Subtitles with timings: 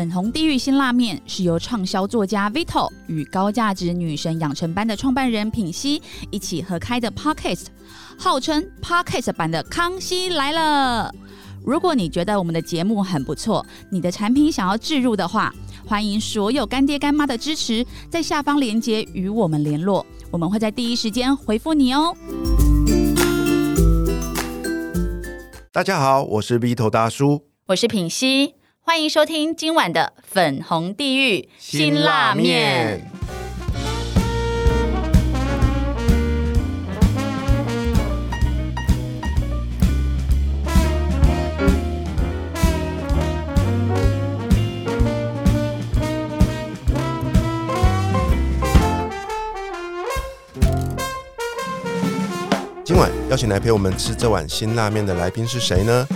[0.00, 7.66] 粉红地狱新辣面是由畅销作家 Vito 与高价值女神养成班的创办人品熙一起合开的 Podcast，
[8.18, 11.12] 号称 Podcast 版的《康熙来了》。
[11.62, 15.54] 如果你觉得我们的节目很不错，你的产品想要置入的话，
[15.84, 22.16] 欢迎所有干爹干妈的支持，在下方链接与我们联络，我们会在第一时间回复你哦。
[25.70, 33.08] 大家好，我是 Vito 大叔，我是品熙，欢迎收听今晚的粉红地狱辛辣面。
[52.82, 56.08] 今晚邀请来陪我们吃这碗辛辣面的来宾是谁呢？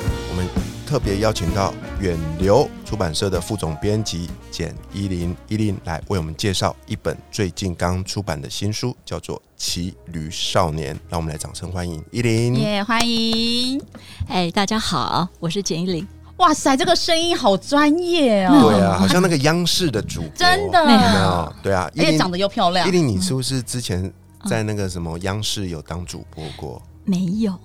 [0.94, 10.94] 特别邀请到远流出版社的副总编辑简依林，依林来为我们介绍一本最近刚出版的新书，叫做《骑驴少年》。
[11.08, 12.54] 让我们来掌声欢迎依林。
[12.54, 13.82] 耶，欢迎！
[14.28, 16.06] 哎，大家好，我是简依林。
[16.36, 18.70] 哇塞，这个声音好专业哦！
[18.70, 21.54] 对啊，好像那个央视的主播，真的有没有？
[21.60, 22.92] 对啊，而且长得又漂亮依。
[22.92, 24.12] 林，你是不是之前
[24.48, 26.80] 在那个什么央视有当主播过？
[27.06, 27.58] 没有，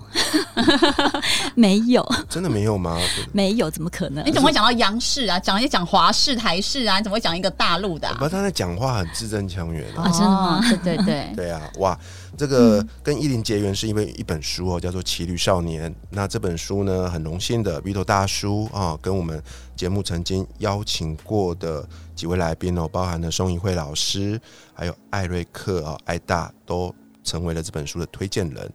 [1.56, 3.00] 没有，真的没有吗？
[3.32, 4.32] 没有，怎么可能你？
[4.32, 5.40] 怎么会讲到央视啊？
[5.40, 6.98] 讲也讲华视、台视啊？
[6.98, 10.04] 你怎么会讲一个大陆的啊、不，他在讲话很字正腔圆啊。
[10.04, 11.98] 啊真的吗哦对对对， 对啊，哇，
[12.38, 15.90] 这个跟依林结缘是因为一本书哦，叫做《骑驴少年》。
[16.10, 19.42] 那这本书呢，很荣幸的 Vito 大叔啊，跟我们
[19.76, 24.40] 节目曾经邀请过的几位来宾哦，包含了宋怡慧老师，
[24.74, 28.70] 还有艾瑞克啊、艾大，都成为了这本书的推荐人。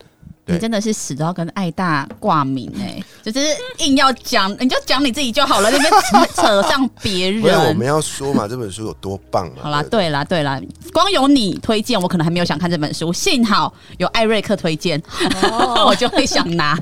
[0.45, 3.41] 对你真的是死都要跟爱大挂名哎、 就是
[3.79, 7.87] 硬要讲，你就讲你自己就好了，那边扯扯上别不是我们。
[7.87, 9.63] 要说嘛，这本书有多棒啊？
[9.63, 10.61] 好啦，对啦，对啦，
[10.93, 13.13] 光有你推荐，我可能还没有想看这本书。
[13.13, 15.03] 幸好有艾瑞克推荐，
[15.87, 16.79] 我就会想拿。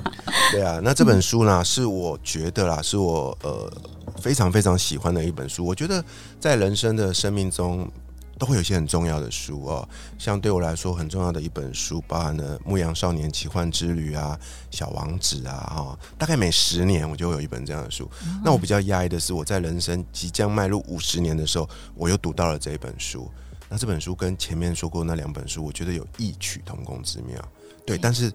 [0.51, 3.71] 对啊，那这本书呢，是我觉得啦，是我呃
[4.21, 5.65] 非常非常喜欢的一本书。
[5.65, 6.05] 我觉得
[6.41, 7.89] 在人生的生命中，
[8.43, 9.89] 都会有一些很重要的书哦。
[10.19, 14.37] 像对我来说很重要的一本书，包含了《牧羊少年奇幻之旅》啊，
[14.77, 18.11] 《小王子》啊，哈、大概每十年我就会有一本这样的书。
[18.45, 23.31] 那我比较压抑的是，我在人生即将迈入五十年的时候，我又读到了这一本书。
[23.69, 27.41] 那这本书跟前面说过那两本书，我觉得有异曲同工之妙。
[27.87, 28.33] 对，但是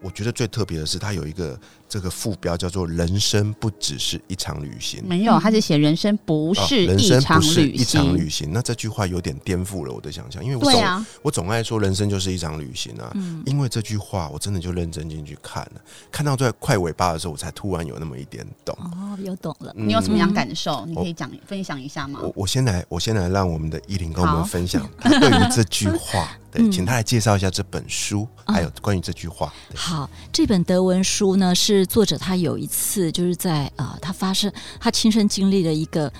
[0.00, 1.58] 我觉得最特别的是，它有一个
[1.94, 5.00] 这个副标叫做“人生不只是一场旅行”。
[5.06, 8.16] 没有，他是写人生不哦是一场旅一场行。
[8.16, 18.76] 旅行，那这句话有点颠覆了我的想象，因为我总、啊，我总爱说人生就是一场旅行啊，嗯因为这句话我真的就认真进去看了，看到在快尾巴的时候，我才突然有那么一点懂。
[18.80, 19.72] 哦，有懂了。
[19.76, 20.84] 嗯你有什么样感受？
[20.86, 22.18] 你可以讲分享一下吗？
[22.20, 29.52] 我我先来，我先来让我们的依林跟我们分享他对于这句话， 对，嗯请他来介绍一下这本书，还有关于这句话。
[29.76, 36.12] 好，这本德文书呢，是作者他有一次就是在呃，他发生他亲身经历了一个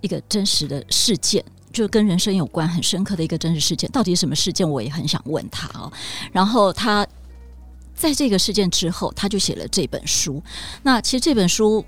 [0.00, 1.44] 一个真实的事件。
[1.72, 4.68] 就跟人生有关很深刻的一个真实事件，到底什么事件？
[4.68, 5.90] 我也很想问他哦。
[6.32, 7.06] 然后他
[7.94, 10.42] 在这个事件之后，他就写了这本书。
[10.82, 11.84] 那其实这本书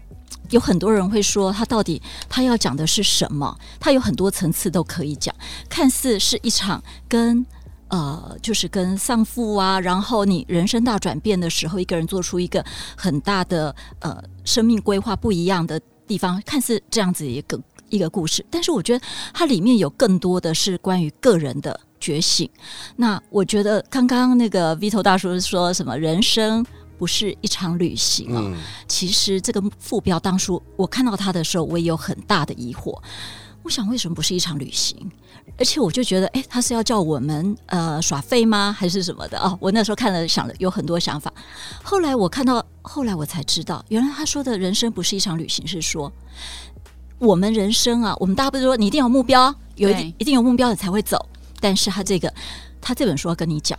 [0.50, 3.58] 有很多人会说，他到底他要讲的是什么？
[3.80, 5.34] 他有很多层次都可以讲，
[5.68, 7.44] 看似是一场跟
[7.92, 12.64] 呃，就是跟丧父啊，然后你人生大转变的时候，一个人做出一个
[12.96, 17.60] 很大的呃生命规划不一样的地方，看似这样子一个
[17.90, 19.04] 一个故事，但是我觉得
[19.34, 22.48] 它里面有更多的是关于个人的觉醒。
[22.96, 26.64] 那我觉得刚刚那个 Vito 大叔说什么人生。
[26.98, 32.96] 不是一场旅行啊、嗯，其实这个副标当初我看到他的时候，我也有很大的疑惑。
[33.62, 35.10] 我想，为什么不是一场旅行？
[35.56, 38.74] 而且我就觉得，哎，他是要叫我们呃耍废吗？
[38.76, 39.38] 还是什么的？
[39.38, 41.32] 哦，我那时候看了想了有很多想法。
[41.82, 46.12] 后来我看到，后来我才知道，原来他说的人生不是一场旅行，是说
[47.18, 51.28] 我们人生啊，我们大家不是说你一定有目标，有一定一定有目标你才会走。
[51.60, 52.32] 但是他这个，
[52.80, 53.78] 他这本书要跟你讲，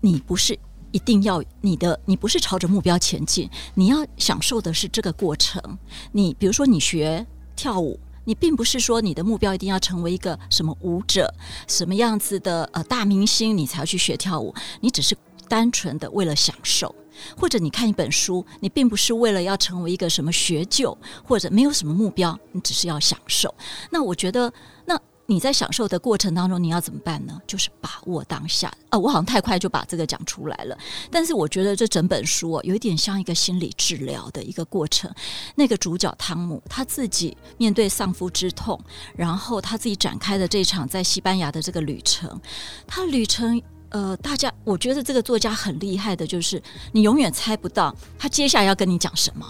[0.00, 0.58] 你不是
[0.90, 5.78] 一定要你的，你不是朝着目标前进，你要享受的是这个过程。
[6.10, 11.32] 你比如说，你学跳舞，你并不是说你的目标一定要成为一个什么舞者、
[11.66, 14.54] 什么样子的呃大明星，你才要去学跳舞。
[14.80, 15.16] 你只是
[15.48, 16.94] 单纯的为了享受，
[17.36, 23.54] 或者你看一本书，你并不是为了要成为一个什么学究，或者没有什么目标，你只是要享受。
[23.90, 24.52] 那我觉得，
[24.86, 24.98] 那
[25.32, 27.40] 你在享受的过程当中，你要怎么办呢？
[27.46, 28.70] 就是把握当下。
[28.90, 30.76] 啊，我好像太快就把这个讲出来了。
[31.10, 35.10] 但是我觉得这整本书哦有一点像一个心理治疗的一个过程。
[35.54, 38.78] 那个主角汤姆他自己面对丧夫之痛，
[39.16, 42.38] 然后他自己展开的这场在西班牙的这个旅程，
[42.86, 46.62] 他旅程呃，大家我觉得这个作家很厉害的，就是
[46.92, 49.46] 你永远猜不到他接下来要跟你讲什么。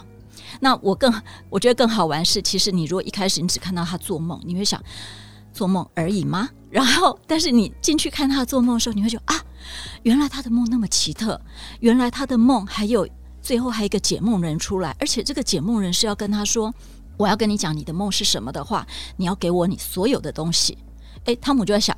[0.60, 1.12] 那我更
[1.50, 4.80] 我觉得更好玩是，其实你如果一开始你只看到他做梦，你会想
[5.52, 6.48] 做梦而已吗？
[6.70, 9.40] 然后，但是你进去看他做梦的时候，你会觉得啊，
[10.02, 11.40] 原来他的梦那么奇特，
[11.80, 13.06] 原来他的梦还有
[13.42, 16.72] 最后还有一个解梦人出来，而且这个解梦人是要跟他说，
[17.16, 20.78] 我要跟你讲你的梦是什么的话，你要给我你所有的东西。
[21.24, 21.96] 诶，汤姆就在想。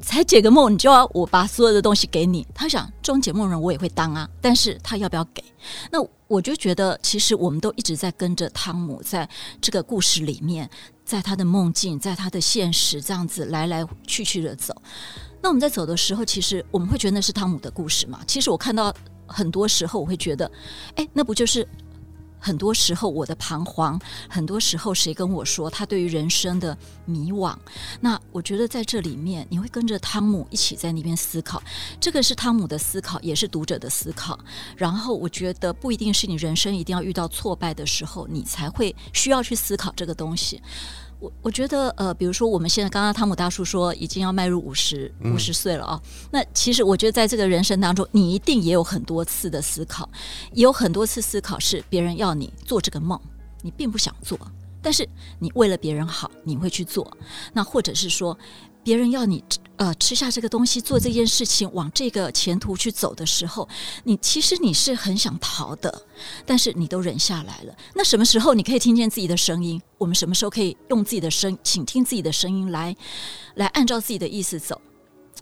[0.00, 2.46] 才解个梦，你就要我把所有的东西给你？
[2.54, 5.42] 他想，这种解梦人我也会当啊，但是他要不要给？
[5.90, 9.28] 那我就觉得，其实我们都一直在跟着汤姆，在
[9.60, 10.68] 这个故事里面，
[11.04, 14.74] 在他的梦境，在他的现实，这样子来来去去的走。
[15.42, 18.20] 那我们在走的时候，其实我们会觉得那是汤姆的故事嘛？
[18.26, 18.94] 其实我看到
[19.26, 20.50] 很多时候，我会觉得，
[20.96, 21.66] 哎，那不就是？
[22.40, 27.54] 很多时候，我的彷徨，很多时候，谁跟我说他对于人生的迷惘？
[28.00, 31.62] 那我觉得在这里面，你会跟着汤姆一起在那边思考。
[32.00, 34.38] 这个是汤姆的思考，也是读者的思考。
[34.76, 40.60] 然后，我觉得不一定是你人生一定要遇到挫败的时候，你才会需要去思考这个东西。
[41.20, 46.02] 我我觉得，呃，比如说我们现在刚刚汤姆大叔说已经要迈入五十五十岁了啊，
[46.32, 50.08] 那其实我觉得在这个人生当中，你一定也有很多次的思考，
[50.52, 53.20] 也有很多次思考是别人要你做这个梦，
[53.62, 54.38] 你并不想做，
[54.82, 55.08] 但是
[55.38, 57.16] 你为了别人好，你会去做，
[57.52, 58.36] 那或者是说。
[58.82, 59.44] 别人要你
[59.80, 63.66] 呃吃下这个东西，做这件事情，往这个前途去走的时候，
[64.04, 66.02] 你其实你是很想逃的，
[66.44, 67.74] 但是你都忍下来了。
[67.94, 69.80] 那什么时候你可以听见自己的声音？
[69.96, 72.94] 我们什么时候可以用自己的声，请听自己的声音来，
[73.54, 74.78] 来按照自己的意思走？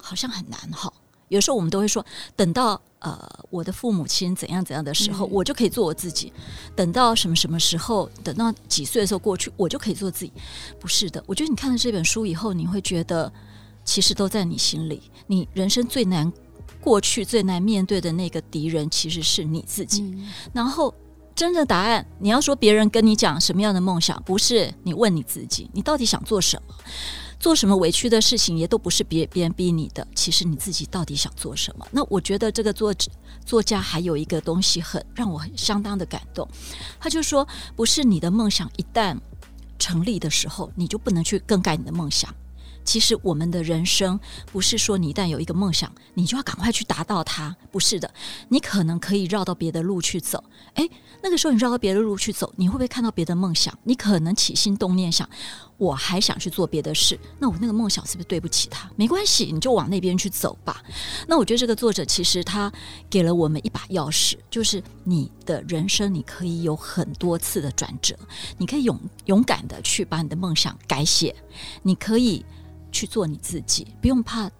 [0.00, 0.92] 好像很难哈。
[1.26, 2.06] 有时候我们都会说，
[2.36, 6.32] 等到呃我的父母亲怎样怎样的时候，我就可以做我自己；
[6.76, 10.32] 等到什么什么时候，等到几岁的时候过去，我就可以做自己。
[10.78, 13.30] 不是的，我觉得你看了这本书以后，你会觉得
[13.88, 15.00] 其实都在你心里。
[15.26, 16.30] 你人生最难
[16.78, 20.14] 过去、最难面对的那个敌人，其实是你自己。
[20.52, 20.94] 然后
[21.34, 26.74] 真正答案，你要说别人跟你讲什么样的梦想，不是你问你自己，你到底想做什么？
[27.40, 31.86] 做什么委屈的事情也都不是别别人逼你的，其实你自己到底想做什么？
[31.90, 32.92] 那我觉得这个作
[33.46, 36.46] 作家还有一个东西很让我相当的感动，
[37.00, 39.16] 他就说，不是你的梦想一旦
[39.78, 42.34] 成立的时候，你就不能去更改你的梦想。
[42.88, 44.18] 其实我们的人生
[44.50, 48.10] 不是说你一旦有一个梦想，你就要赶快去达到它，不是的。
[48.48, 50.42] 你可能可以绕到别的路去走，
[50.72, 50.90] 诶，
[51.22, 53.78] 那个时候你绕到别的路去走，你会不会看到别的梦想？
[53.84, 55.28] 你可能起心动念想，
[55.76, 58.90] 我还想去做别的事，那我那个梦想是不是对不起他？
[58.96, 60.82] 没关系，你就往那边去走吧。
[61.26, 62.72] 那我觉得这个作者其实他
[63.10, 68.16] 给了我们一把钥匙，就是你的人生你可以有很多次的转折，
[68.56, 71.36] 你可以勇勇敢的去把你的梦想改写，
[71.82, 72.42] 你可以。
[72.90, 74.50] 去做你自己，不用怕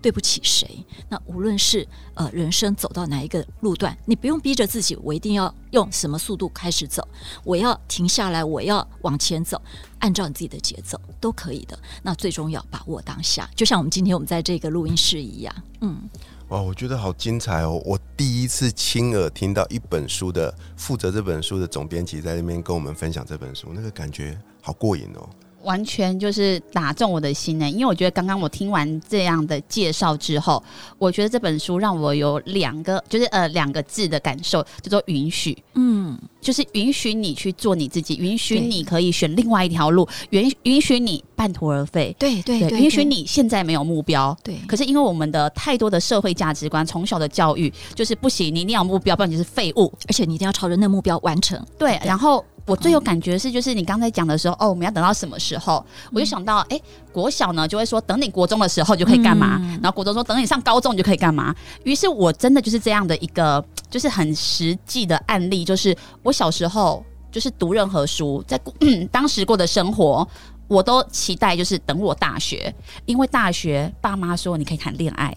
[0.00, 0.84] 对不起谁。
[1.08, 7.06] 那无论是呃人生走到哪一个路段，你不用逼着自己，我一定要用什么速度开始走，
[7.44, 9.60] 我要停下来，我要往前走，
[10.00, 11.78] 按照你自己的节奏都可以的。
[12.02, 15.54] 那最终要把握当下，就像我们今天我们在这个录音室一样。
[15.82, 16.08] 嗯，
[16.48, 17.80] 哇，我觉得好精彩哦！
[17.84, 25.28] 我第一次亲耳听到一本书的负责这本书的总编辑在那边跟我们分享这本书，那个感觉好过瘾哦。
[25.64, 30.62] 完全就是打中我的心呢，因为我觉得刚刚我听完这样的介绍之后，
[30.98, 35.56] 我觉得这本书让我有两个，就是呃两个字的感受，叫做允许。
[35.74, 42.14] 嗯，就是允许你去做你自己，允许你可以选另外一条路，允允许你半途而废。
[42.18, 44.36] 对对对，允许你现在没有目标。
[44.42, 51.60] 对，可是因为我们的太多的社会价值观，从小的教育就是不行，你一定要目标，不然你是废物，而且你一定要朝着那目标完成。
[51.78, 52.44] 对，然后。
[52.64, 55.84] 我最有感觉是，就是你刚才讲的时候，哦，我们要等到什么时候？
[56.12, 56.80] 我就想到，哎，
[57.12, 59.60] 国小呢就会说，等你国中的时候就可以干嘛？
[59.82, 61.54] 然后国中说，等你上高中你就可以干嘛？
[61.84, 68.60] 于是我真的就是这样的一个，就是很实际的案例，就是我小时候就是读任何书，在
[69.10, 70.26] 当时过的生活，
[70.68, 72.72] 我都期待就是等我大学，
[73.06, 75.36] 因为大学爸妈说你可以谈恋爱，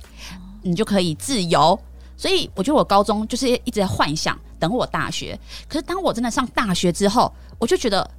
[0.62, 1.78] 你就可以自由。
[2.18, 8.10] 所以我觉得我高中就是一直在幻想等我大学，可是当我真的上大学之后，我就觉得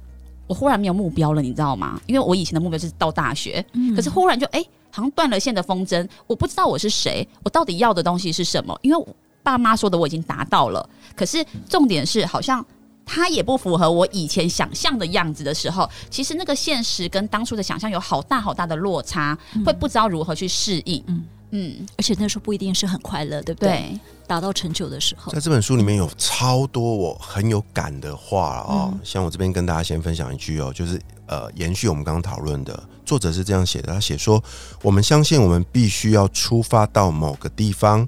[0.47, 1.99] 我忽然没有目标了，你知道吗？
[2.05, 3.65] 因为我以前的目标是到大学，
[3.95, 8.77] 可是忽然就哎，好像断了线的风筝，我不知道我是谁，我到底要的东西是什么？
[8.81, 9.05] 因为
[9.43, 12.65] 爸妈说的我已经达到了，可是重点是好像
[13.05, 21.01] 他也不符合我以前想象的样子的时候，其实那个现实跟当初的想象有好大好大的落差，会不知道如何去适应。
[21.07, 23.69] 嗯嗯，而且那时候不一定是很快乐，对不对？
[23.69, 25.31] 对，达到成就的时候。
[25.31, 28.99] 在，这本书里面有超多我很有感的话哦，嗯。
[29.03, 34.43] 像我这边跟大家先分享一句哦，就是呃，延续我们刚刚讨论的，作者是这样写的，他写说，
[34.81, 38.07] 我们相信我们必须要出发到某个地方，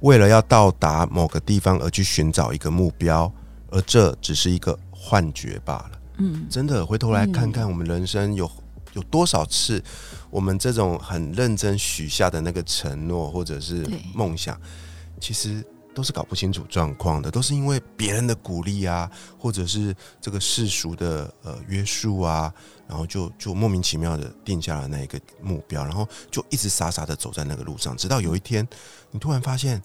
[0.00, 3.32] 为了要到达某个地方而去寻找一个目标，
[3.70, 5.90] 而这只是一个幻觉罢了。
[6.18, 8.50] 嗯，真的回头来看看我们人生有
[8.92, 9.82] 有多少次，
[10.30, 14.60] 我们这种很认真许下的那个承诺或者是梦想，
[15.20, 22.52] 其实都是搞不清楚状况的，都是因为别人的鼓励啊，或者是这个世俗的呃约束啊，
[22.88, 28.66] 然后就就莫名其妙的定下了那一个目标，然后就一直傻傻的走在那个路上，直到有一天
[29.10, 29.82] 你突然发现，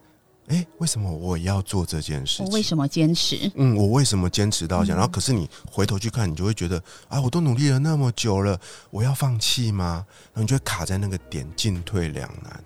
[0.48, 2.46] 哎，为什么我也要做这件事情？
[2.46, 3.52] 我为什么坚持？
[3.56, 4.98] 嗯，我为什么坚持到这样？
[4.98, 8.60] 嗯然后可是你回头去看，你就会觉得啊，我都努力了那么久了，
[8.92, 10.06] 我要放弃吗？
[10.34, 12.64] 然后你就会卡在那个点，进退两难。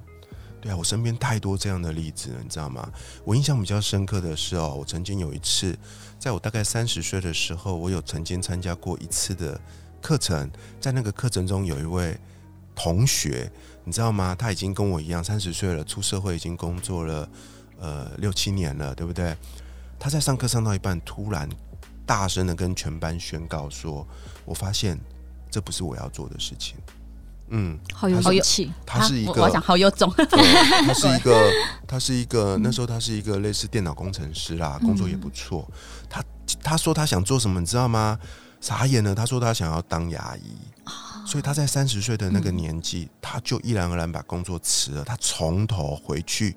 [0.62, 2.91] 对啊，我身边太多这样的例子了，你知道吗？
[3.24, 5.74] 我印象比较深刻的是哦，我曾经有一次，
[6.19, 9.59] 在我大概三十岁的时候，我有曾经参加过一次的
[10.01, 12.19] 课程，在那个课程中有一位
[12.75, 13.50] 同学，
[13.86, 14.36] 你知道吗？
[14.38, 17.29] 他已经跟我一样三十岁了，出社会已经工作了
[17.79, 19.36] 呃六七年了，对不对？
[19.98, 21.50] 他在上课上到一半，突然
[22.05, 24.07] 大声的跟全班宣告说
[24.45, 24.98] ：“我发现
[25.51, 26.75] 这不是我要做的事情。”
[27.51, 31.51] 嗯，好有勇气，他是一个我我想好有种，他是一个，
[31.88, 35.67] 他是一个，那时候他是一个类似电脑工程师啦，工作也不错。
[36.07, 36.24] 他
[36.62, 38.19] 他说他想做什么，你知道吗？
[38.62, 40.55] 傻眼了，他说他想要当牙医，
[41.25, 46.55] 所以他在三十岁的那个年纪，他就毅然而然把工作辞了，他从头回去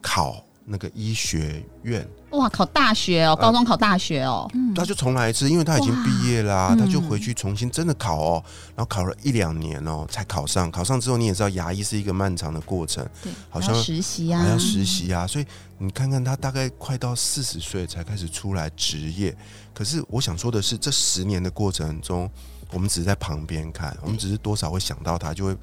[0.00, 4.74] 考那个医学院，哇，考大学哦，高中考大学哦，嗯。
[4.74, 6.76] 他就重来一次，因为他已经毕业啦、哇。
[6.76, 8.44] 他就回去重新真的考哦，
[8.76, 10.70] 然后考了一两年哦才考上。
[10.70, 15.46] 考上之后，你也知道牙医是一个漫长的过程，对，好像实习啊，还要实习啊，所以
[15.78, 19.34] 你看看他大概快到四十岁才开始出来职业。
[19.72, 22.30] 可是我想说的是，这十年的过程中，
[22.72, 25.56] 我们只是在旁边看，我们只是多少会想到他，就会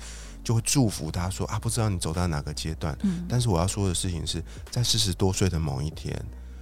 [0.46, 2.98] 就会祝福他说啊，不知道你走到哪个阶段。
[3.02, 3.26] 嗯。
[3.28, 6.16] 但是我要说的事情是在四十多岁的某一天，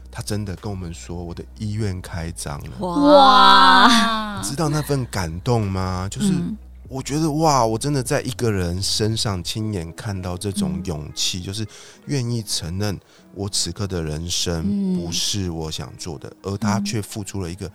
[0.09, 2.77] 他真的跟我们说，我的医院开张了。
[2.79, 6.07] 哇，你知道那份感动吗？
[6.09, 6.57] 就是嗯。
[6.89, 10.85] 我觉得哇，我真的在一个人身上亲眼看到这种嗯。
[10.85, 11.65] 勇气，就是
[12.05, 12.99] 愿意承认
[13.33, 14.99] 我此刻的人生嗯。
[14.99, 16.85] 不是我想做的，而他嗯。
[16.85, 17.71] 却付出了一个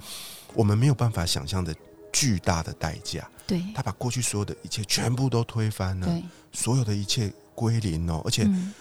[0.54, 1.74] 我们没有办法想象的
[2.18, 3.28] 巨大的代价。
[3.46, 6.22] 对，他把过去所有的一切全部都推翻了，
[6.52, 8.75] 所有的一切归零哦，而且嗯。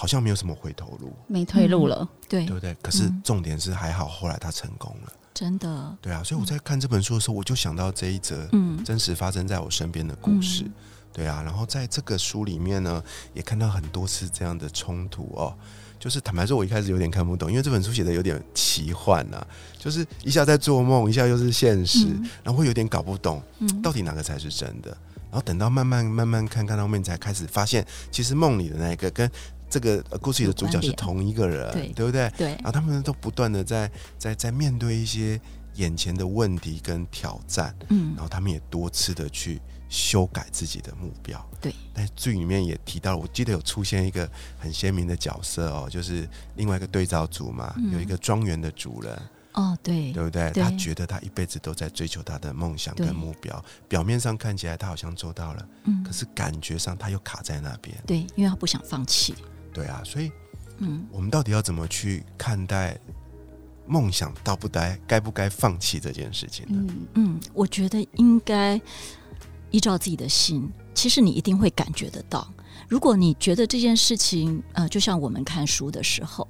[0.00, 2.46] 好像没有什么回头路，没退路了，对。
[2.46, 2.72] 对，不对？
[2.80, 3.20] 可是嗯。
[3.24, 6.22] 重点是还好，后来他成功了，真的，对啊。
[6.22, 8.84] 所以我在看这本书的时候，我就想到这一则嗯。
[8.84, 10.62] 真实发生在我身边的故事。
[10.62, 10.72] 嗯。
[11.12, 13.02] 对啊，然后在这个书里面呢，
[13.34, 15.52] 也看到很多次这样的冲突哦。
[15.98, 19.46] 就是坦白说，我一开始有点看不懂，因为这本书写的有点奇幻啊，
[19.78, 24.96] 就是一下在做梦，一下又是现实，嗯然后会有点搞不懂嗯到底哪个才是真的。
[25.30, 29.30] 然后等到慢慢慢慢看看到后面，才开始发现，其实梦里的那一个跟
[29.68, 32.32] 这个呃故事里的主角是同一个人，对对不对？
[32.38, 35.38] 对然后他们都不断的在在在面对一些
[35.74, 41.44] 眼前的问题跟挑战，嗯然后他们也多次的去修改自己的目标。
[41.60, 49.20] 对，但剧里面也提到了，我记得有出现一个很鲜明的角色哦，就是另外一个对照组嘛，嗯有一个庄园的主人，
[49.52, 50.50] 哦对对不对？
[50.52, 57.96] 对他觉得他一辈子都在追求他的梦想跟目标，表面上看起来他好像做到了，嗯可是感觉上他又卡在那边。
[58.06, 59.34] 对，因为他不想放弃，
[59.72, 60.30] 对啊，所以
[60.78, 62.96] 嗯我们到底要怎么去看待
[63.84, 66.92] 梦想到不该该不该放弃这件事情呢？
[66.92, 68.80] 嗯，嗯，我觉得应该
[69.70, 72.46] 依照自己的心，其实你一定会感觉得到。
[72.88, 76.46] 如果你觉得这件事情，呃，就像我们看书的时候，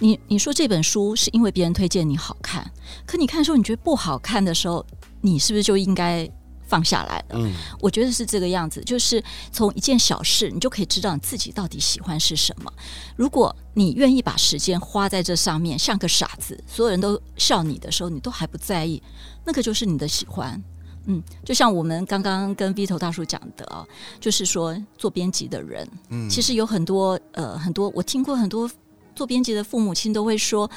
[0.00, 2.68] 你你说这本书是因为别人推荐你好看，
[3.06, 4.84] 可你看书你觉得不好看的时候，
[5.20, 6.28] 你是不是就应该
[6.66, 7.36] 放下来了？
[7.38, 12.72] 嗯，我觉得是这个样子，就是从一件小事，你就可以知道你自己到底喜欢是什么。
[13.14, 19.00] 如果你愿意把时间花在这上面，像个傻子，所有人都笑你的时候，你都还不在意，
[19.44, 20.60] 那个就是你的喜欢。
[21.06, 23.86] 嗯，就像我们刚刚跟 Vito 大叔讲的啊，
[24.20, 28.70] 就是说做编辑的人，嗯其实有很多呃很多，我听过很多
[29.14, 30.68] 做编辑的父母亲都会说，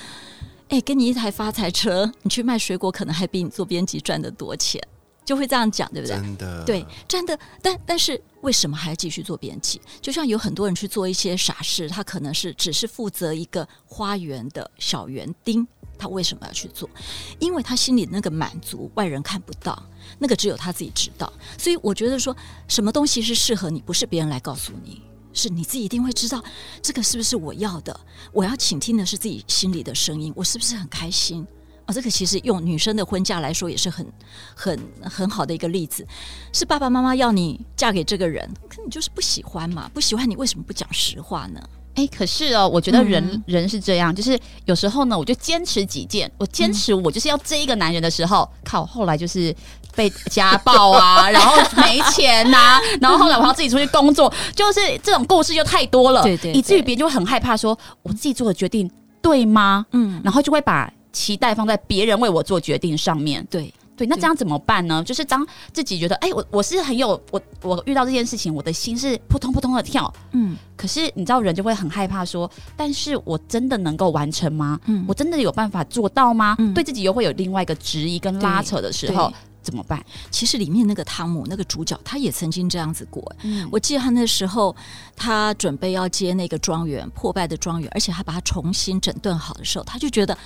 [0.70, 4.82] 哎，给你一台发财车，你去卖水果，可能还比你做编辑赚得多钱。
[5.30, 6.16] 就会这样讲，对不对？
[6.16, 9.80] 真的，对，真的，但但是为什么还要继续做编辑？
[10.02, 15.68] 就像有很多人去做一些傻事，他可能是只是负责一个花园的小园丁，
[16.00, 16.90] 他为什么要去做？
[17.38, 19.80] 因为他心里那个满足，外人看不到，
[20.18, 21.32] 那个只有他自己知道。
[21.60, 22.36] 所以我觉得说
[22.68, 26.44] 什么东西是适合你，不是别人来告诉你，是你自己一定会知道
[26.82, 28.00] 这个是不是我要的。
[28.34, 31.46] 我要倾听的是自己心里的声音，我是不是很开心？
[31.89, 34.05] 哦，这个其实用女生的婚嫁来说也是很
[34.53, 36.05] 很很好的一个例子，
[36.53, 39.89] 是爸爸妈妈要你嫁给这个人，可你就是不喜欢嘛？
[39.91, 41.60] 不喜欢你为什么不讲实话呢？
[41.96, 49.53] 哎，可是哦，我觉得人、嗯人是这样，就是有时候呢，我就坚持己见，我坚持我就是要这一个男人的时候，靠，后来就是
[49.96, 58.89] 被家暴啊，然后没钱呐、然后后来我要自己出去工作，就是这种故事就太多了，对对以至于别人就会很害怕说，我自己做的决定
[59.22, 59.88] 对吗？
[59.91, 63.46] 嗯，然后就会把期待放在别人为我做决定上面。
[63.50, 65.04] 对，对，那这样怎么办呢？
[65.04, 74.80] 就是当自己觉得，哎、我我是很有我我遇到这件事情，我的心是扑通扑通的跳，嗯可是你知道，人就会很害怕说，但是我真的能够完成吗？
[74.86, 76.56] 嗯我真的有办法做到吗？
[76.60, 80.01] 嗯对自己又会有另外一个质疑跟拉扯的时候，怎么办？
[80.32, 83.22] 其实里面那个汤姆那个主角，他也曾经这样子过。
[83.44, 84.74] 嗯我记得他那时候，
[85.18, 90.38] 他准备要接那个庄园破败的庄园，而且他把它重新整顿好的时候，他就觉得，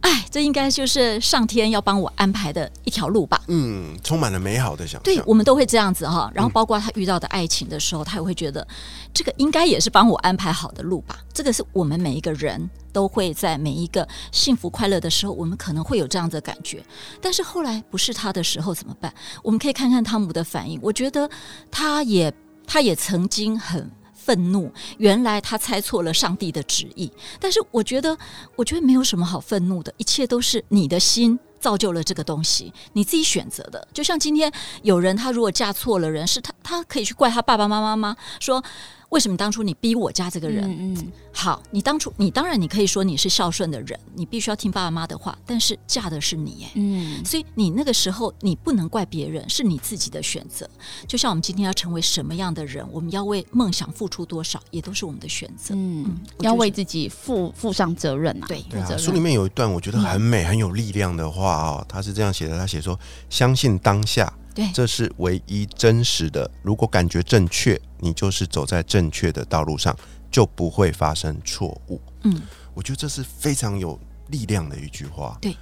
[0.00, 3.40] 哎，这应该就是上天要帮我安排的一条路吧。
[3.48, 5.20] 嗯，充满了美好的想对。
[5.26, 8.66] 我们都会这样子哈，然后包括他遇到的爱情的时候，他也会觉得
[9.12, 11.18] 这个应该也是帮我安排好的路吧。
[11.34, 16.82] 这个是我们每一个人都会在每一个幸福快乐的时候，我们可能会有这样的感觉。
[17.20, 19.12] 但是后来不是他的时候怎么办？
[19.42, 21.28] 我们可以看看汤姆的反应，我觉得
[21.70, 22.32] 他也
[22.66, 23.90] 他也曾经很。
[24.30, 27.10] 愤怒，原来他猜错了上帝的旨意。
[27.40, 28.16] 但是我觉得，
[28.54, 33.86] 我觉得没有什么好愤怒的，一切都是你的心造就了这个东西，你自己选择的。
[33.92, 34.50] 就像今天
[34.82, 38.16] 有人他如果嫁错了人，是他他可以去怪他爸爸妈妈吗？
[38.40, 38.62] 说
[39.10, 40.70] 为什么当初你逼我嫁这个人？
[40.70, 46.68] 嗯嗯，好，你当初你当然你可以说你是孝顺的人，你必须要听爸爸妈妈的话，但是嫁的是你耶。
[46.74, 50.68] 嗯，所以你那个时候你不能怪别人，是你自己的选择。
[51.08, 55.74] 就像我们今天要成为什么样的人，我们要为梦想付出多少，也都是我们的选择。
[55.76, 58.46] 嗯，要为自己负负上责任啊。
[58.46, 66.50] 对对啊，书里面有一段我觉得很美、很有力量的话哦，他是这样写的：他写说，相信当下，对这是唯一真实的。
[66.62, 69.96] 如果感觉正确，你就是走在正确的道路上，
[70.30, 72.00] 就不会发生错误。
[72.24, 72.42] 嗯，
[72.74, 73.98] 我觉得这是非常有
[74.28, 75.36] 力量的一句话。
[75.40, 75.56] 对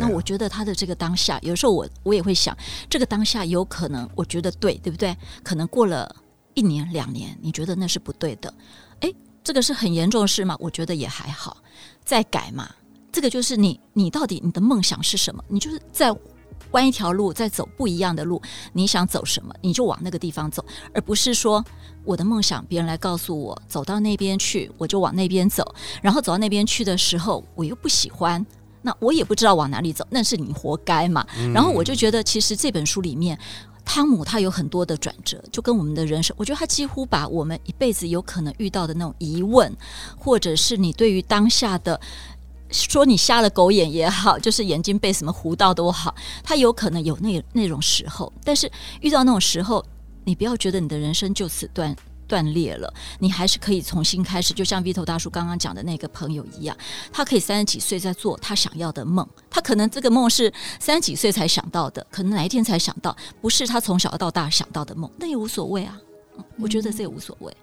[0.00, 2.56] 那我觉得他的这个当下，有时候我我也会想，
[2.88, 5.16] 这个当下有可能我觉得对，对不对？
[5.42, 6.08] 可能过了
[6.54, 8.54] 一年两年，你觉得那是不对的，
[9.00, 10.56] 诶，这个是很严重的事吗？
[10.60, 11.56] 我觉得也还好，
[12.04, 12.70] 再改嘛。
[13.18, 15.42] 这个就是你，你到底你的梦想是什么？
[15.48, 16.16] 你就是在
[16.70, 18.40] 弯一条路，在走不一样的路，
[18.72, 21.64] 你想走什么，你就往那个地方走，而不是说
[22.04, 28.46] 我的梦想别人来告诉我，走到那边去，我就往那边走，然后走到那边去的时候，我又不喜欢，
[28.82, 31.26] 那我也不知道往哪里走，那是你活该嘛。
[31.52, 33.36] 然后我就觉得，其实这本书里面。
[33.90, 39.74] 汤姆他有很多的转折，就跟我们的人生，我觉得他几乎把我们一辈子有可能遇到的那种疑问，
[40.18, 41.98] 或者是你对于当下的
[42.70, 49.84] 说你瞎了狗眼也好，就是眼睛被什么糊到都好，他有可能有那那种时候，但是遇到那种时候，
[50.24, 51.94] 你不要觉得你的人生就此断
[52.26, 54.52] 断裂了，你还是可以重新开始。
[54.52, 56.76] 就像 Vito 大叔刚刚讲的那个朋友一样，
[57.10, 65.98] 他可以三十几岁在做他想要的梦，他可能这个梦是三十几岁才想到的，可能哪一天才想到，不是他从小到大想到的梦，那也无所谓啊。
[66.58, 67.56] 我觉得这也无所谓。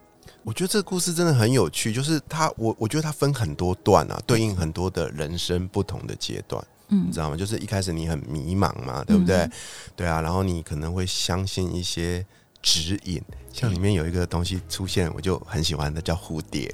[0.46, 7.36] 我觉得这个故事真的很有趣，就是它，我我觉得它分很多段啊，对应很多的人生不同的阶段，嗯你知道吗？
[7.36, 9.50] 就是一开始你很迷茫嘛，对不对？
[9.96, 12.24] 对啊，然后你可能会相信一些
[12.62, 13.20] 指引，
[13.52, 16.72] 像里面有一个东西出现，我就很喜欢的，叫蝴蝶，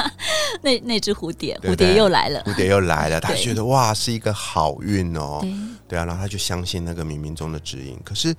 [0.64, 2.42] 那那只蝴蝶，蝴蝶又来了。
[2.44, 5.52] 蝴蝶又来了，他对觉得哇是一个好运哦，对，
[5.88, 7.98] 对啊，然后他就相信那个冥冥中的指引。
[8.02, 8.34] 可是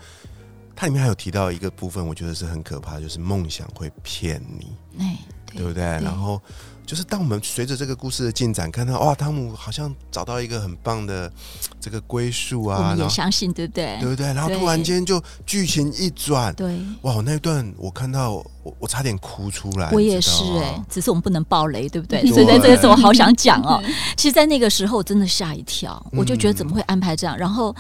[0.76, 4.68] 它里面还有提到一个部分，我觉得是很可怕，就是梦想会骗你。
[5.00, 5.18] 哎，
[5.56, 5.84] 对不对？
[5.84, 6.42] 然后
[6.86, 11.32] 就是当我们随着这个故事的进展，看到哇，汤姆好像找到一个很棒的
[11.80, 13.98] 这个归宿啊我啊，们也相信，对不对？
[14.00, 14.26] 对不对？
[14.34, 18.32] 然后突然间就剧情一转，对，哇，那一段我看到
[18.64, 22.22] 我我差点哭出来，我也是哎、只是我们不能爆雷，对不对？
[22.22, 23.82] 对所以在这个时候，我好想讲哦。
[24.18, 27.38] 其实，在那个时候，我真的吓一跳，我就觉得怎么会安排这样？
[27.38, 27.74] 然后，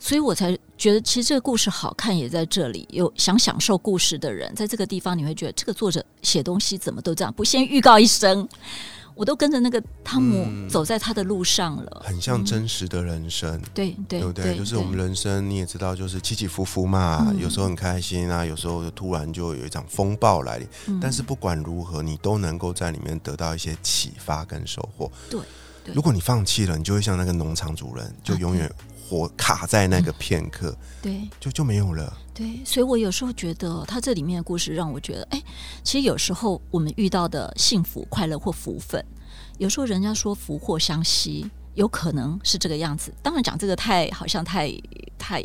[0.00, 2.86] 所以我才觉得，其实这个故事好看也在这里。
[2.90, 8.48] 有想享受故事的人，在这个地方，你会觉得这个作者写东西怎么都这样，不先预告一声。
[9.14, 13.60] 我都跟着那个汤姆嗯走在他的路上了，很像真实的人生。
[13.74, 14.56] 对对对不对？
[14.56, 20.68] 就是我们人生，你也知道，就是起起伏伏嘛，嗯有时候很开心啊，有时候就突然就有一场风暴来临。
[20.86, 25.10] 嗯但是不管如何，你都能够在里面得到一些启发跟收获。
[25.28, 25.40] 对
[25.82, 28.72] 对如果你放弃了，你就会像那个农场主人，就永远
[29.08, 32.12] 活卡在那个片刻，对就就没有了。
[32.34, 35.42] 对，所以我有时候觉得他这里面的故事让我觉得，哎，
[35.82, 39.02] 其实有时候我们遇到的幸福、快乐或福分，
[39.56, 43.12] 有时候人家说福祸相吸，有可能是这个样子。
[43.22, 44.70] 当然讲这个太好像太
[45.18, 45.44] 太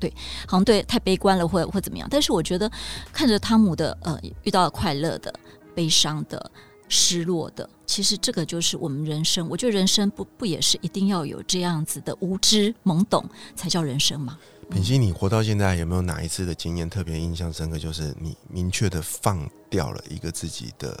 [0.00, 0.12] 对，
[0.46, 2.06] 好像对太悲观了，或或怎么样。
[2.10, 2.70] 但是我觉得
[3.12, 5.32] 看着汤姆的呃遇到快乐的、
[5.74, 6.50] 悲伤的、
[6.88, 9.48] 失落的，其实这个就是我们人生。
[9.48, 13.24] 我觉得人生不不也是一定要有这样子的无知懵懂
[13.56, 14.38] 才叫人生吗？
[14.70, 17.78] 品心，你活到现在有没有哪一次的经验特别印象深刻？
[17.78, 20.98] 就是你明确的放掉了一个自己的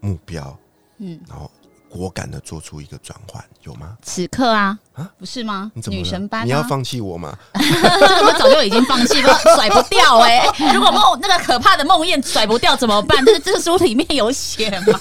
[0.00, 0.58] 目标，
[0.98, 1.50] 嗯，然后
[1.88, 3.96] 果敢的做出一个转换，有吗？
[4.02, 5.80] 此刻啊啊，不是吗你？
[5.80, 7.36] 怎么女神班、啊，你要放弃我吗？
[7.54, 10.44] 这个我早就已经放弃，不 甩不掉哎、
[10.74, 13.24] 如果梦那个可怕的梦魇甩不掉怎么办？
[13.24, 15.00] 这是这个书里面有写吗？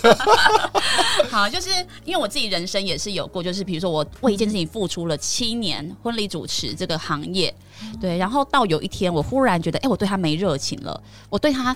[1.29, 1.69] 好，就是
[2.03, 7.53] 因为我自己人生也是有过，就是比如说我为一件事情付出了七年，婚礼主持这个行业，
[7.99, 11.75] 对，然后到有一天我忽然觉得，哎、我对他没热情了，我对他。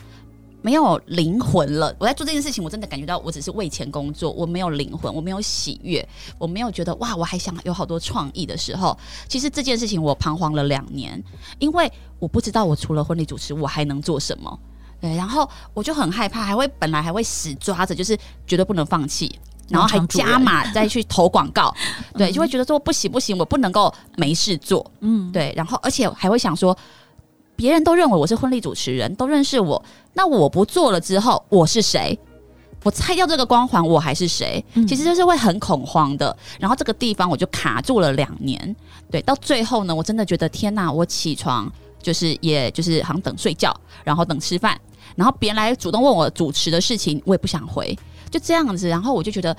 [0.62, 1.96] 没有灵魂了。
[2.00, 8.98] 我在做这件事情，我真的感觉到我只是为钱工作，我没有灵魂，我没有喜悦，我没有觉得哇，我还想有好多创意的时候。
[9.28, 11.24] 其实这件事情我彷徨了两年，
[11.60, 14.60] 因为我不知道我除了婚礼主持，我还能做什么。
[15.02, 19.40] 对，然后我就很害怕，还会本来还会死抓着，就是绝对不能放弃。
[19.70, 21.72] 然后还加码再去投广告，
[22.18, 26.76] 对，就会觉得说不行不行，我不能够没事做，嗯，对，然后而且还会想说，
[27.60, 32.18] 别人都认为我是婚礼主持人，都认识我，那我不做了之后，我是谁？
[32.84, 34.64] 我拆掉这个光环，我还是谁？
[34.76, 36.34] 嗯其实就是会很恐慌的。
[36.58, 38.74] 然后这个地方我就卡住了两年，
[39.12, 40.90] 对，到最后呢，我真的觉得天哪！
[40.90, 41.70] 我起床
[42.02, 44.80] 就是也就是好像等睡觉，然后等吃饭，
[45.18, 47.94] 然后别人来主动问我主持的事情，我也不想回，
[48.32, 48.88] 就这样子。
[48.88, 49.54] 然后我就觉得。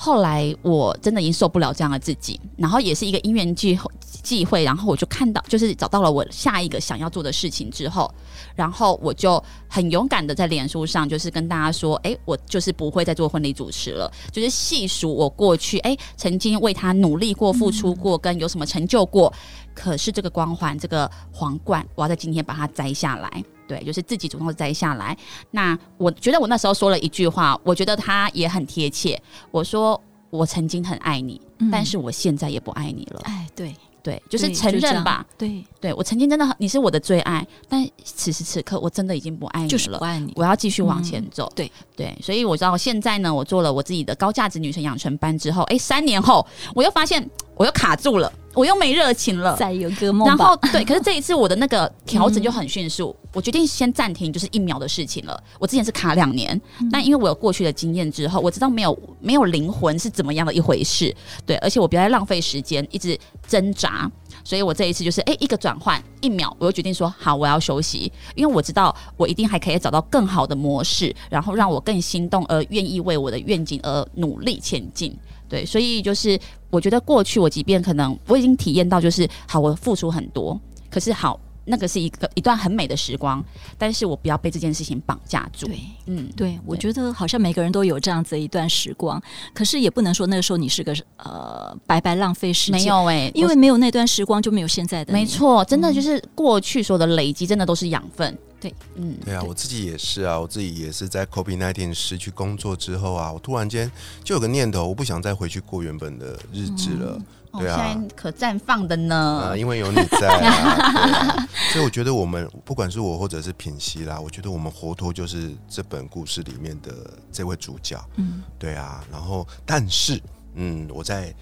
[0.00, 3.90] 后来我真的已经受不了这样的自己，然后也是一个因缘际会
[4.22, 8.08] 际会，然后我就看到，就是找到了我下一个想要做的事情之后，
[8.54, 19.32] 然后我就很勇敢的在脸书上，就是跟大家说，哎，我就是不会再做婚礼主持了，就是细数我过去，哎，曾经为他努力过、付出过，跟有什么成就过。
[19.74, 23.44] 可是这个光环、这个皇冠，我要在今天把它摘下来。
[23.68, 25.16] 对，就是自己主动摘下来。
[25.52, 29.20] 那我觉得我那时候说了一句话，我觉得他也很贴切。
[29.50, 30.00] 我说
[30.30, 33.20] 我曾经很爱你，嗯但是我现在也不爱你了。
[33.24, 35.24] 哎，对，对，就是承认吧。
[35.36, 39.68] 对，对我曾经真的很你是我的最爱，但此时此刻我真的已经不爱你了。
[39.68, 40.32] 就是不爱你。
[40.34, 41.52] 我要继续往前走。
[41.54, 49.54] 对对，所以我知道现在呢，我做了我自己的高价值女神养成班之后，哎，三年后我又发现我又卡住了，我又没热情了。
[49.56, 55.40] 再有个梦吧，然后对，可是这一次我的那个调整就很迅速，我决定先暂停，就是一秒的事情了。
[55.60, 61.14] 我之前是卡两年，但因为我有过去的经验之后，我知道没有没有灵魂是怎么样的一回事，
[61.46, 63.16] 对，而且我不要再浪费时间一直
[63.46, 64.10] 挣扎，
[64.42, 75.16] 所以我这一次就是哎、一个转换一秒，我就决定说好，我要休息，因为我知道我一定还可以找到更好的模式，然后让我更心动而愿意为我的愿景而努力前进。
[75.48, 76.38] 对，所以就是
[76.70, 83.44] 我觉得过去我即便可能我已经体验到，就是好，我付出很多，可是好，那个是一个一段很美的时光，
[83.76, 85.66] 但是我不要被这件事情绑架住。
[85.66, 85.78] 对。
[86.06, 98.36] 嗯，对，我觉得好像每个人都有这样子的一段时光，可是也不能说那个时候你是个呃白白浪费时间，没，有哎、因为没有那段时光就没有现在的没，错，真的就是过去所有的累积，真的都是养分。
[98.60, 103.90] 对，嗯，对啊，我自己也是啊，我自己也是在 COVID 1 9失去工作之后啊，我突然间
[104.24, 107.20] 就有个念头，我不想再回去过原本的日子了。
[107.50, 109.16] 哦，对啊现在可绽放的呢
[109.50, 109.56] 啊，。
[109.56, 116.92] 因为有你在啊， 啊所以我觉得我们不管是我或者是品熙啦，我觉得我们活脱就是这本故事里面的
[117.32, 119.02] 这位主角，嗯，对啊。
[119.10, 120.20] 然后，但是，
[120.54, 121.34] 嗯，我在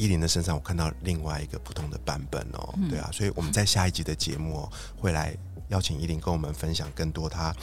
[0.00, 3.10] 依林的身上，我看到另外一个不同的版本哦，对啊。
[3.12, 5.36] 所以我们在下一集的节目、哦、会来
[5.68, 7.54] 邀请依林跟我们分享更多他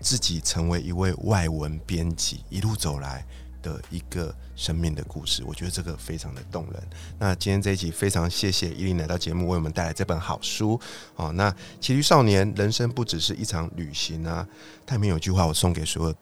[0.00, 3.24] 自己成为一位外文编辑一路走来。
[3.64, 6.82] 的一个生命的故事，我觉得这个非常的动人。
[7.18, 10.78] 那今天这一集非常谢谢依琳来到节目，为我们带来这本好书
[11.16, 11.32] 哦。
[11.32, 14.46] 那《奇驴少年》人生不只是一场旅行啊，
[14.84, 16.14] 它里面有句话，我送给所有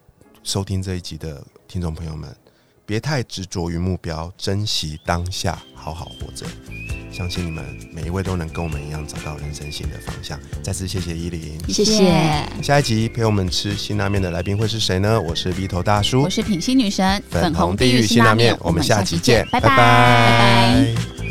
[0.44, 2.32] 收听这一集的听众朋友们：
[2.92, 6.44] 别太执着于目标，珍惜当下，好好活着。
[7.10, 10.38] 相信你们每一位都能跟我们一样找到人生新的方向。
[10.62, 12.12] 再次谢谢依林，谢谢。
[12.62, 15.18] 下一集陪我们吃辛拉面的来宾会是谁呢？
[15.18, 19.76] 我是鼻头大叔我，是品心女神，粉红地狱辛拉面，我们下期见，拜拜拜。
[19.78, 21.21] 拜